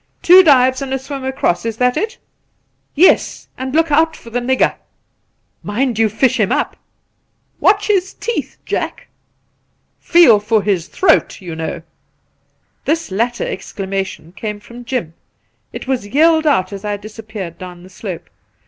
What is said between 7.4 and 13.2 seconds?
Watch his teeth, Jack !''Feel for his throat, you know!' This